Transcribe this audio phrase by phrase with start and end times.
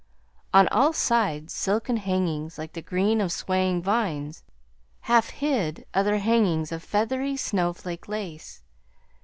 [0.51, 4.41] On all sides silken hangings, like the green of swaying vines,
[5.01, 8.63] half hid other hangings of feathery, snowflake lace.